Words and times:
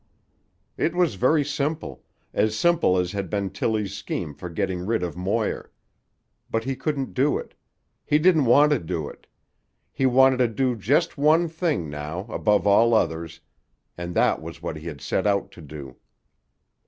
It 0.77 0.95
was 0.95 1.13
very 1.13 1.45
simple, 1.45 2.03
as 2.33 2.57
simple 2.57 2.97
as 2.97 3.11
had 3.11 3.29
been 3.29 3.51
Tillie's 3.51 3.95
scheme 3.95 4.33
for 4.33 4.49
getting 4.49 4.83
rid 4.83 5.03
of 5.03 5.15
Moir. 5.15 5.69
But 6.49 6.63
he 6.63 6.75
couldn't 6.75 7.13
do 7.13 7.37
it. 7.37 7.53
He 8.03 8.17
didn't 8.17 8.45
want 8.45 8.71
to 8.71 8.79
do 8.79 9.07
it. 9.07 9.27
He 9.93 10.07
wanted 10.07 10.37
to 10.37 10.47
do 10.47 10.75
just 10.75 11.19
one 11.19 11.47
thing 11.47 11.87
now, 11.87 12.21
above 12.29 12.65
all 12.65 12.95
others, 12.95 13.41
and 13.95 14.15
that 14.15 14.41
was 14.41 14.59
what 14.59 14.75
he 14.77 14.91
set 14.97 15.27
out 15.27 15.51
to 15.51 15.61
do. 15.61 15.97